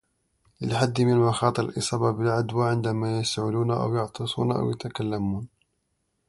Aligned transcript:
للحد 0.61 1.01
من 1.01 1.17
مخاطر 1.17 1.63
الإصابة 1.65 2.11
بالعدوى 2.11 2.69
عندما 2.69 3.19
يسعلون 3.19 3.71
أو 3.71 3.95
يعطسون 3.95 4.51
أو 4.51 4.71
يتكلمون 4.71 5.47